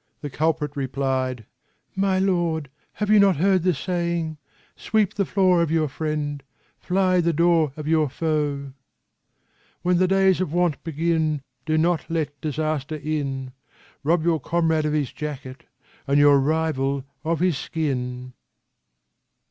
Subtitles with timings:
[0.22, 1.44] "The culprit replied:"
[2.06, 6.42] My lord, have you not heard the saying:* Sweep the floor of your friend:
[6.78, 8.72] fly the door of your foe.'"
[9.82, 13.52] When the days of want begin, do not let disaster in:
[14.02, 15.64] Rob your comrade of his jacket
[16.06, 18.32] and your rival of his skin.